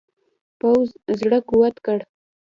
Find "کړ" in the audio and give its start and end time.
1.85-1.99